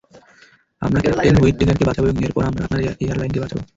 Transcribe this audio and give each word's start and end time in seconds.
আমরা 0.81 0.99
ক্যাপ্টেন 1.03 1.35
হুইটেকারকে 1.41 1.83
বাঁচাবো, 1.87 2.07
এবং 2.07 2.21
এরপর, 2.27 2.43
আমরা 2.49 2.61
আপনার 2.65 2.79
এয়ারলাইনকে 3.03 3.39
বাঁচাবো। 3.43 3.61